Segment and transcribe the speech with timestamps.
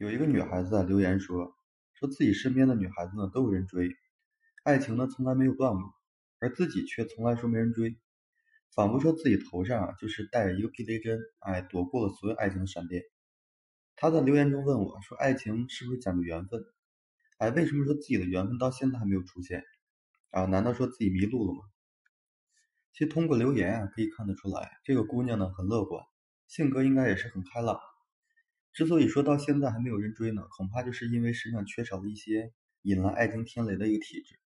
[0.00, 1.54] 有一个女孩子啊留言说，
[1.92, 3.94] 说自己身边的女孩子呢都有人追，
[4.64, 5.82] 爱情呢从来没有断过，
[6.38, 7.98] 而自己却从来说没人追，
[8.74, 13.02] 仿佛说自己头上啊就是带着一个避雷针，哎，躲过了所有爱情的闪电。
[13.94, 16.64] 她在留言中问我说，爱情是不是讲究缘分？
[17.36, 19.62] 哎，为什么说自己的缘分到现在还没有出现？
[20.30, 21.60] 啊，难道说自己迷路了吗？
[22.94, 26.02] 其实通过留言啊可以看得出来，这个姑娘呢很乐观，
[26.46, 27.78] 性格应该也是很开朗。
[28.72, 32.52] 之所以说到现在还没有人追呢，恐怕就是因为身上缺少了一些
[32.82, 34.38] 引来爱情天雷的一个体质。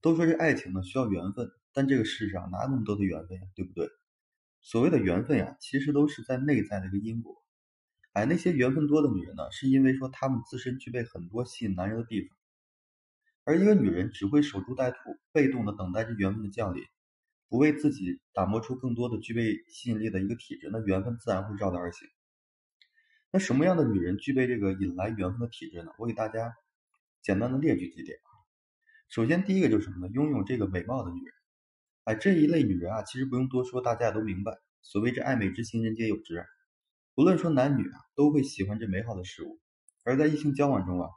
[0.00, 3.88] 都说这爱情呢需要缘分，但这个世上哪有那么多的缘分呀，对不对？
[4.60, 7.42] 所谓的缘分呀，其实都是在内在的一个因果。
[8.12, 12.36] 哎，那些缘分多的女人呢，是因为说她们自身具备很多吸引男人的地方。
[13.44, 14.96] 而一个女人只会守株待兔，
[15.32, 16.82] 被动的等待着缘分的降临，
[17.48, 22.08] 不为自己打磨出更多的具备吸引力的一个体质，那缘分自然会绕道而行。
[23.34, 25.90] 那什么样的女人具备这个引来缘分的体质呢？
[25.98, 26.54] 我给大家
[27.20, 28.30] 简单的列举几点啊。
[29.08, 30.12] 首先，第一个就是什么呢？
[30.14, 31.34] 拥有这个美貌的女人。
[32.04, 34.56] 哎，这一类女人啊，其实不用多说，大家也都明白。
[34.82, 36.46] 所谓这爱美之心，人皆有之。
[37.16, 39.58] 不论说男女啊，都会喜欢这美好的事物。
[40.04, 41.10] 而在异性交往中啊，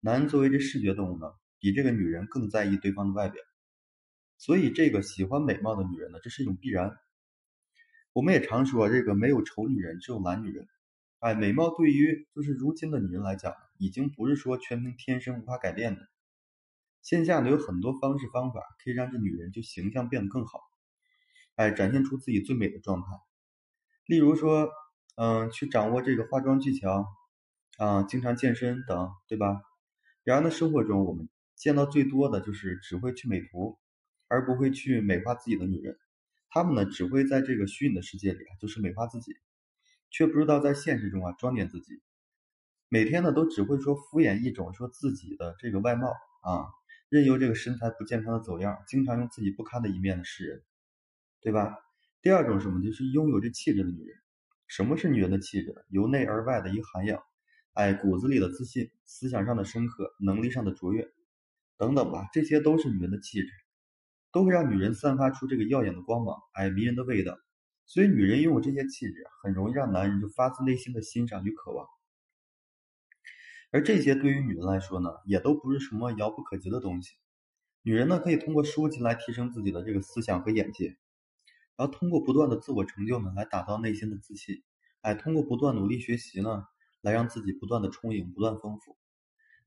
[0.00, 3.40] 男人作为这视觉动物呢，比这个女人更在意对方的外表。
[4.36, 6.98] 所以，这个喜欢美貌的女人呢，这是一种必然。
[8.12, 10.66] 我们也常说，这个没有丑女人，只有懒女人。
[11.22, 16.08] 哎，美貌对于就是如今的女人来讲，已经不是说全凭天生无法改变的。
[17.00, 20.58] 线下呢有很多方式方法可以让这女人就形象变得更好，
[21.54, 23.06] 哎，展现出自己最美的状态。
[24.04, 24.68] 例如说，
[25.14, 27.06] 嗯，去掌握这个化妆技巧，
[27.78, 29.62] 啊，经常健身等，对吧？
[30.24, 33.78] 然而呢，生活中我们见到最多的就是只会去美图，
[34.26, 35.96] 而不会去美化自己的女人。
[36.48, 39.36] 她们呢，只会在这个虚拟的世界里，就是美化自己。
[40.12, 42.02] 却不知道在现实中啊装点自己，
[42.88, 46.08] 每天呢都只会说敷衍一种说自己的这个外貌
[46.42, 46.68] 啊，
[47.08, 50.62] 任由这个身材不健康的走样，经常用自己不堪的一面的示人，
[51.40, 51.78] 对吧？
[52.20, 54.16] 第二种什么就是拥有这气质的女人，
[54.68, 55.74] 什么是女人的气质？
[55.88, 57.22] 由内而外的一个涵养，
[57.72, 61.10] 哎，骨子里的自信，思想上的深刻，能力上的卓越，
[61.78, 63.48] 等等吧，这些都是女人的气质，
[64.30, 67.38] 都会让女人散发出这个耀眼的光芒，哎，迷人的味道。
[67.86, 71.86] 所以，女人拥有这些气质，很容易让男人就发自内心的欣赏与渴望。
[73.70, 77.16] 而这些对于女人来说呢，也都不是什么遥不可及的东西。
[77.82, 80.96] 女人呢，可以通过书籍来提升自己的这个思想和眼界，
[81.76, 84.62] 然后通过不断的自我成就呢，来打造内心的自信。
[85.00, 86.64] 哎，通过不断努力学习呢，
[87.00, 88.96] 来让自己不断的充盈，不断丰富。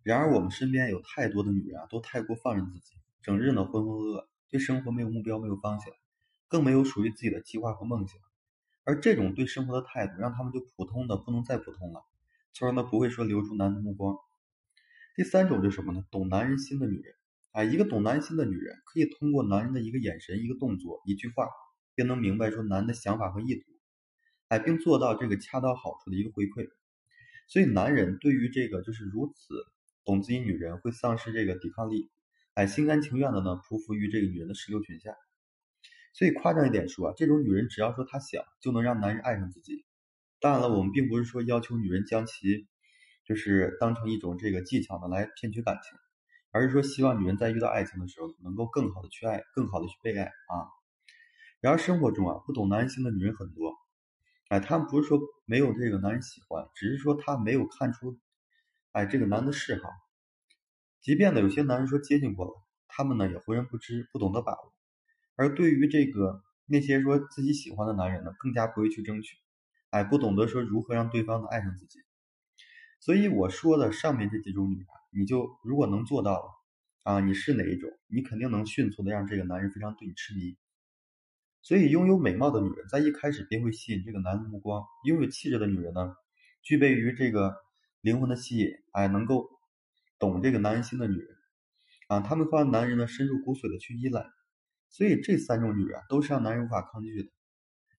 [0.01, 5.91] 然而，我们身边有太多的女人啊，都太过放任自己，整日呢浑浑噩噩，对生活没有目标，没有方向。
[6.47, 8.19] 更没有属于自己的计划和梦想，
[8.83, 12.01] 而这种对生活的态度，让他们就普通的不能再普通了，
[12.53, 14.15] 从而呢不会说留住男人的目光。
[15.15, 16.05] 第三种就是什么呢？
[16.11, 17.15] 懂男人心的女人
[17.51, 21.47] 啊，一个懂男人心的女人，可以通过男人的一个眼神、一个动作、一句话，
[21.95, 23.63] 便能明白说男人的想法和意图，
[24.49, 26.69] 哎，并做到这个恰到好处的一个回馈。
[27.47, 29.55] 所以男人对于这个就是如此
[30.03, 32.11] 懂自己女人，会丧失这个抵抗力，
[32.53, 35.15] 哎，心甘情愿的呢匍匐于这个女人的石榴裙下。
[36.17, 39.85] 所以夸张一点说啊，这种女人只要说她想，就能让男人爱上自己。
[40.39, 42.69] 当然了，我们并不是说要求女人将其
[43.25, 45.99] 就是当成一种这个技巧呢来骗取感情，
[46.51, 50.71] 而是说希望女人在遇到爱情的时候，能够更好的去爱，更好的去被爱啊。
[51.59, 53.73] 然而生活中啊，不懂男人心的女人很多，
[54.47, 58.17] 哎，她们不是说没有这个男人喜欢，只是说她没有看出，
[58.93, 59.89] 哎，这个男的嗜好。
[61.01, 62.53] 即便呢有些男人说接近过了，
[62.87, 64.74] 他们呢也浑然不知，不懂得把握。
[65.35, 69.37] 而对于这个那些说自己喜欢的男人呢，更加不会去争取，
[69.89, 71.99] 哎，不懂得说如何让对方呢爱上自己。
[72.99, 76.55] 所以我说的上面这几种女人，你就如果能做到
[77.03, 80.57] 啊，你是哪一种，你肯定能迅速的让这个男人非常对你痴迷。
[81.61, 86.15] 所以拥有美貌的女人，在一开始便会吸引这个男人的目光；拥有气质的女人呢，
[86.61, 87.55] 具备于这个
[88.01, 89.49] 灵魂的吸引，哎，能够
[90.17, 91.37] 懂这个男人心的女人
[92.07, 94.25] 啊，他们会让男人呢深入骨髓的去依赖。
[94.89, 97.29] 所以这三种女人都是让男人无法抗拒的。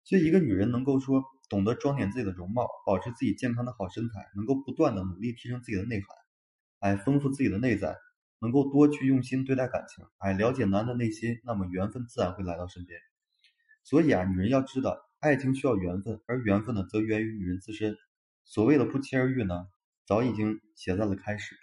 [0.04, 6.08] 所以一个女人能够说懂得装点自己的容貌，保持自己健康的好身材，能够不断的努力提升自己的内涵，
[6.78, 7.96] 哎，丰富自己的内在，
[8.40, 13.00] 能够多去用心对待感情，哎，了解男的内心，那么缘分自然会来到身边。
[13.82, 17.96] 所以啊，女人要知道，爱情需要缘分，而缘分呢，则源于女人自身。
[18.44, 19.66] 所谓的不期而遇呢，
[20.06, 21.56] 早已经写在了开始。